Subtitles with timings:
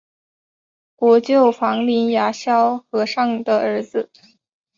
[0.95, 4.09] 国舅房林牙萧和尚的儿子。